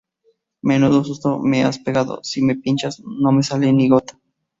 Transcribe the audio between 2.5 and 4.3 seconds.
pinchas no me sale ni gota.